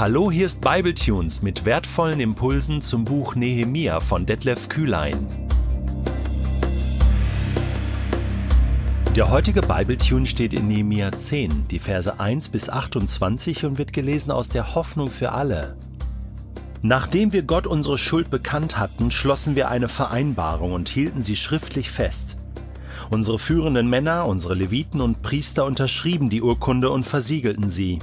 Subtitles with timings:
[0.00, 5.26] Hallo, hier ist Bibletunes mit wertvollen Impulsen zum Buch Nehemia von Detlef Kühlein.
[9.14, 14.30] Der heutige Bibletune steht in Nehemia 10, die Verse 1 bis 28 und wird gelesen
[14.30, 15.76] aus der Hoffnung für alle.
[16.80, 21.90] Nachdem wir Gott unsere Schuld bekannt hatten, schlossen wir eine Vereinbarung und hielten sie schriftlich
[21.90, 22.38] fest.
[23.10, 27.98] Unsere führenden Männer, unsere Leviten und Priester unterschrieben die Urkunde und versiegelten sie.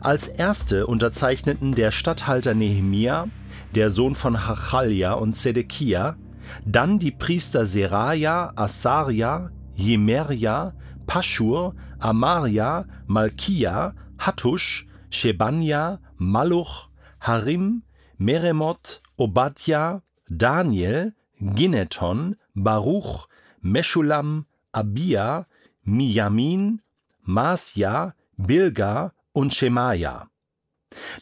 [0.00, 3.28] Als erste unterzeichneten der Statthalter Nehemia,
[3.74, 6.16] der Sohn von Hachalja und Zedekia,
[6.64, 10.74] dann die Priester Seraja, Asaria, Jemerja,
[11.06, 16.88] Paschur, Amaria, Malkia, Hattusch, Shebanja, Maluch,
[17.20, 17.82] Harim,
[18.18, 23.28] Meremot, Obadja, Daniel, Gineton, Baruch,
[23.60, 25.46] Meschulam, Abia,
[25.84, 26.80] Miyamin,
[27.24, 30.28] Masja, Bilga und Schemaja.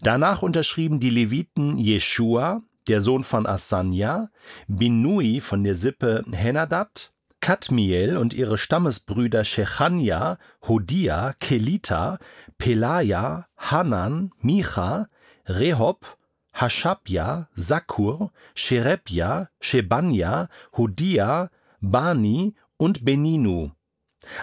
[0.03, 4.31] Danach unterschrieben die Leviten Jeschua, der Sohn von Asanja,
[4.67, 12.19] Binui von der Sippe Henadad, Kadmiel und ihre Stammesbrüder Shechania, Hodia, Kelita,
[12.57, 15.09] Pelaja, Hanan, Micha,
[15.47, 16.19] Rehob,
[16.53, 23.71] Hashabja, Sakur, Sherebja, Shebanja, Hodia, Bani und Beninu.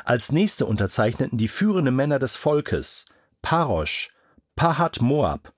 [0.05, 3.05] Als nächste unterzeichneten die führenden Männer des Volkes
[3.45, 4.09] Parosh,
[4.57, 5.49] Pahat Moab,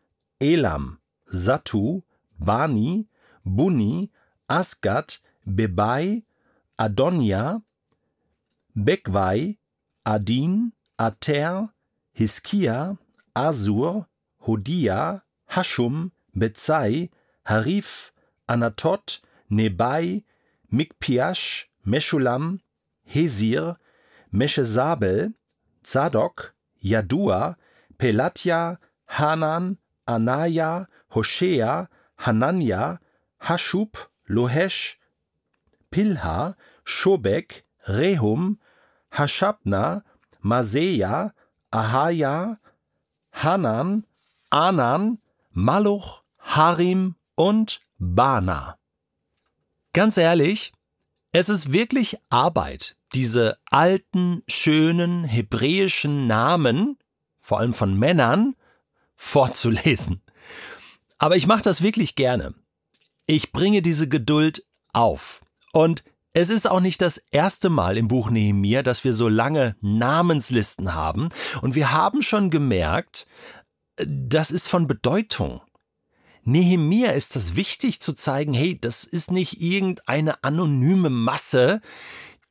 [0.42, 1.00] Elam,
[1.34, 2.04] Satu,
[2.38, 3.08] Bani,
[3.46, 4.12] Buni,
[4.50, 6.24] Asgad, Bebai,
[6.78, 7.64] Adonia,
[8.78, 9.58] Bekwai,
[10.06, 11.70] Adin, Ater,
[12.14, 12.98] Hiskia,
[13.34, 14.06] Asur,
[14.46, 15.22] Hodia,
[15.52, 17.10] Hashum, Bezai,
[17.48, 18.12] Harif,
[18.50, 20.26] Anatot, Nebai,
[20.74, 22.60] Mikpiash, Meschulam,
[23.10, 23.78] Hesir,
[24.34, 25.34] Meshesabel,
[25.86, 27.56] Zadok, Jadua,
[27.98, 31.90] Pelatja, Hanan, Anaya, Hoshea,
[32.20, 33.00] Hanania,
[33.42, 34.98] Hashub, Lohesh,
[35.92, 36.56] Pilha,
[36.86, 38.58] Shobek, Rehum,
[39.12, 40.04] Hashabna,
[40.44, 41.34] Maseja,
[41.72, 42.60] Ahaya,
[43.32, 44.06] Hanan,
[44.52, 45.20] Anan,
[45.52, 48.78] Maluch, Harim und Bana.
[49.94, 50.74] Ganz ehrlich,
[51.32, 56.98] es ist wirklich Arbeit, diese alten, schönen hebräischen Namen,
[57.48, 58.56] vor allem von Männern,
[59.16, 60.22] vorzulesen.
[61.18, 62.54] Aber ich mache das wirklich gerne.
[63.26, 65.40] Ich bringe diese Geduld auf.
[65.72, 66.04] Und
[66.34, 70.94] es ist auch nicht das erste Mal im Buch Nehemiah, dass wir so lange Namenslisten
[70.94, 71.30] haben.
[71.62, 73.28] Und wir haben schon gemerkt,
[73.96, 75.62] das ist von Bedeutung.
[76.44, 81.80] Nehemia ist das wichtig zu zeigen, hey, das ist nicht irgendeine anonyme Masse,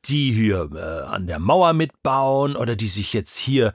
[0.05, 3.73] die hier äh, an der Mauer mitbauen oder die sich jetzt hier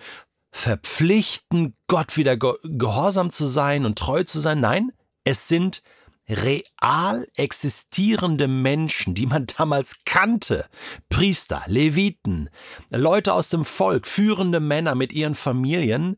[0.53, 4.61] verpflichten, Gott wieder ge gehorsam zu sein und treu zu sein.
[4.61, 4.93] Nein,
[5.25, 5.83] es sind
[6.29, 10.67] real existierende Menschen, die man damals kannte,
[11.09, 12.51] Priester, Leviten,
[12.91, 16.17] Leute aus dem Volk, führende Männer mit ihren Familien,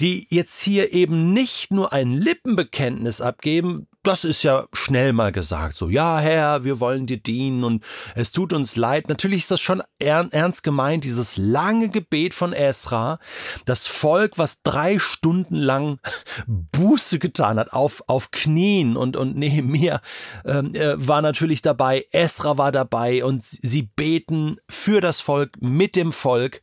[0.00, 5.74] die jetzt hier eben nicht nur ein Lippenbekenntnis abgeben, das ist ja schnell mal gesagt,
[5.74, 7.82] so, ja, Herr, wir wollen dir dienen und
[8.14, 9.08] es tut uns leid.
[9.08, 13.18] Natürlich ist das schon ernst gemeint, dieses lange Gebet von Esra,
[13.64, 15.98] das Volk, was drei Stunden lang
[16.46, 20.00] Buße getan hat, auf, auf Knien und, und Nehemiah
[20.44, 25.96] ähm, äh, war natürlich dabei, Esra war dabei und sie beten für das Volk, mit
[25.96, 26.62] dem Volk.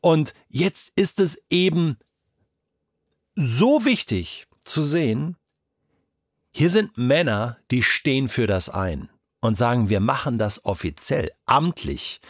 [0.00, 1.96] Und jetzt ist es eben
[3.34, 5.36] so wichtig zu sehen,
[6.58, 9.10] hier sind Männer, die stehen für das ein
[9.40, 12.20] und sagen, wir machen das offiziell, amtlich.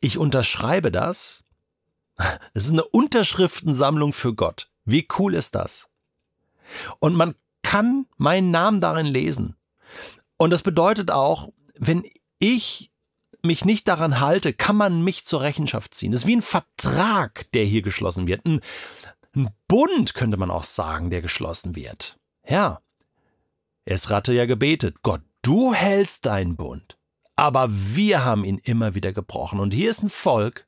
[0.00, 1.44] Ich unterschreibe das.
[2.54, 4.70] Es ist eine Unterschriftensammlung für Gott.
[4.86, 5.90] Wie cool ist das?
[6.98, 9.54] Und man kann meinen Namen darin lesen.
[10.38, 12.04] Und das bedeutet auch, wenn
[12.38, 12.90] ich
[13.42, 16.12] mich nicht daran halte, kann man mich zur Rechenschaft ziehen.
[16.12, 18.46] Das ist wie ein Vertrag, der hier geschlossen wird.
[18.46, 18.62] Ein,
[19.36, 22.18] ein Bund könnte man auch sagen, der geschlossen wird.
[22.48, 22.80] Ja.
[23.84, 26.96] Es hatte ja gebetet, Gott, du hältst deinen Bund.
[27.36, 29.60] Aber wir haben ihn immer wieder gebrochen.
[29.60, 30.66] Und hier ist ein Volk,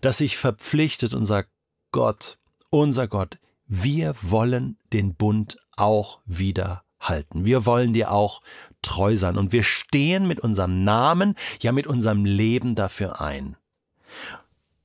[0.00, 1.50] das sich verpflichtet und sagt,
[1.92, 2.38] Gott,
[2.70, 7.44] unser Gott, wir wollen den Bund auch wieder halten.
[7.44, 8.42] Wir wollen dir auch
[8.82, 9.38] treu sein.
[9.38, 13.56] Und wir stehen mit unserem Namen, ja mit unserem Leben dafür ein.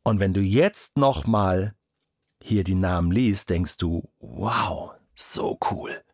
[0.03, 1.73] Und wenn du jetzt nochmal
[2.41, 6.04] hier die Namen liest, denkst du, wow, so cool.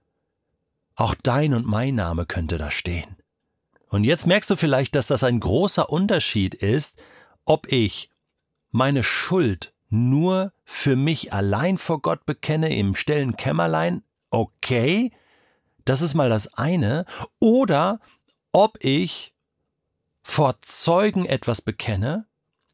[0.95, 3.17] Auch dein und mein Name könnte da stehen.
[3.87, 7.01] Und jetzt merkst du vielleicht, dass das ein großer Unterschied ist,
[7.45, 8.09] ob ich
[8.71, 15.11] meine Schuld nur für mich allein vor Gott bekenne im stillen Kämmerlein Okay,
[15.83, 17.05] das ist mal das eine.
[17.39, 17.99] Oder
[18.53, 19.33] ob ich
[20.23, 22.25] vor Zeugen etwas bekenne.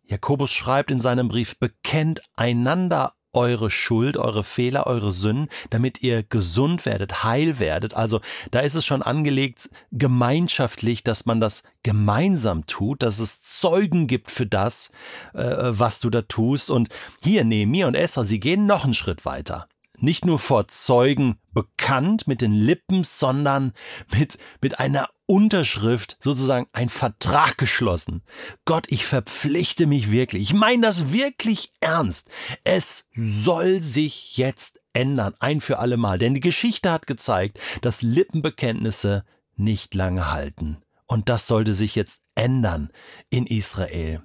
[0.06, 6.24] Jakobus schreibt in seinem Brief, bekennt einander eure Schuld, eure Fehler, eure Sünden, damit ihr
[6.24, 7.94] gesund werdet, heil werdet.
[7.94, 8.20] Also
[8.52, 14.32] da ist es schon angelegt, gemeinschaftlich, dass man das gemeinsam tut, dass es Zeugen gibt
[14.32, 14.92] für das,
[15.34, 16.70] äh, was du da tust.
[16.72, 16.90] Und
[17.24, 19.68] hier Nehemiah und Esra, sie gehen noch einen Schritt weiter
[20.00, 23.74] nicht nur vor Zeugen bekannt mit den Lippen, sondern
[24.14, 28.24] mit, mit einer Unterschrift sozusagen ein Vertrag geschlossen.
[28.66, 30.42] Gott, ich verpflichte mich wirklich.
[30.44, 32.30] Ich meine das wirklich ernst.
[32.64, 36.18] Es soll sich jetzt ändern, ein für alle Mal.
[36.18, 39.26] Denn die Geschichte hat gezeigt, dass Lippenbekenntnisse
[39.56, 40.78] nicht lange halten.
[41.06, 42.90] Und das sollte sich jetzt ändern
[43.30, 44.24] in Israel.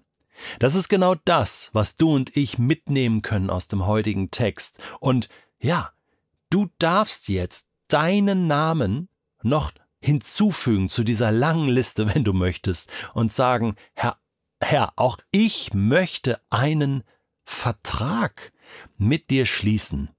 [0.59, 4.79] Das ist genau das, was du und ich mitnehmen können aus dem heutigen Text.
[5.01, 5.29] Und
[5.61, 5.93] ja,
[6.51, 9.09] du darfst jetzt deinen Namen
[9.43, 9.73] noch
[10.03, 14.19] hinzufügen zu dieser langen Liste, wenn du möchtest, und sagen, Herr,
[14.61, 17.05] Herr, auch ich möchte einen
[17.45, 18.53] Vertrag
[18.97, 20.11] mit dir schließen.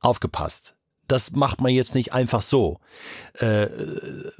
[0.00, 0.76] Aufgepasst.
[1.08, 2.80] Das macht man jetzt nicht einfach so,
[3.34, 3.68] äh,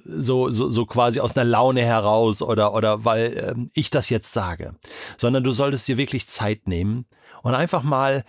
[0.04, 4.32] so, so, so quasi aus einer Laune heraus oder, oder weil äh, ich das jetzt
[4.32, 4.74] sage,
[5.16, 7.06] sondern du solltest dir wirklich Zeit nehmen
[7.42, 8.22] und einfach mal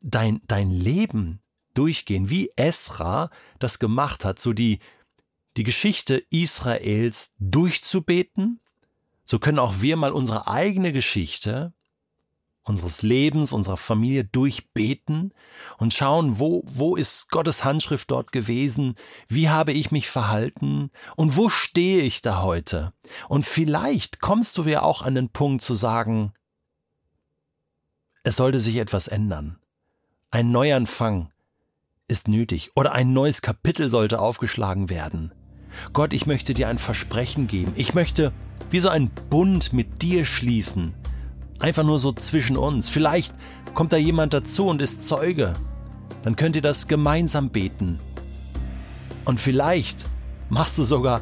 [0.00, 1.40] dein, dein Leben
[1.74, 4.78] durchgehen, wie Esra das gemacht hat, so die,
[5.56, 8.60] die Geschichte Israels durchzubeten,
[9.24, 11.72] so können auch wir mal unsere eigene Geschichte
[12.62, 15.32] unseres Lebens, unserer Familie durchbeten
[15.78, 18.94] und schauen, wo, wo ist Gottes Handschrift dort gewesen,
[19.28, 22.92] wie habe ich mich verhalten und wo stehe ich da heute.
[23.28, 26.32] Und vielleicht kommst du ja auch an den Punkt zu sagen,
[28.22, 29.60] es sollte sich etwas ändern
[30.30, 31.32] ein Neuanfang
[32.06, 35.32] ist nötig oder ein neues Kapitel sollte aufgeschlagen werden.
[35.92, 37.72] Gott, ich möchte dir ein Versprechen geben.
[37.74, 38.32] Ich möchte
[38.70, 40.94] wie so ein Bund mit dir schließen.
[41.58, 42.88] Einfach nur so zwischen uns.
[42.88, 43.34] Vielleicht
[43.74, 45.54] kommt da jemand dazu und ist Zeuge.
[46.22, 47.98] Dann könnt ihr das gemeinsam beten.
[49.24, 50.06] Und vielleicht
[50.48, 51.20] machst du sogar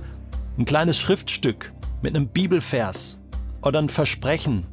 [0.57, 1.73] ein kleines Schriftstück
[2.03, 3.19] mit einem Bibelvers
[3.63, 4.67] oder ein Versprechen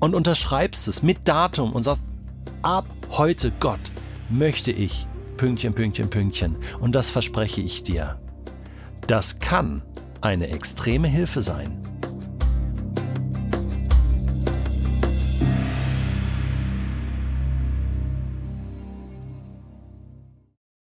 [0.00, 2.02] und unterschreibst es mit Datum und sagst,
[2.62, 3.80] ab heute Gott
[4.28, 5.06] möchte ich
[5.36, 6.56] Pünktchen, Pünktchen, Pünktchen.
[6.80, 8.18] Und das verspreche ich dir.
[9.06, 9.82] Das kann
[10.20, 11.85] eine extreme Hilfe sein.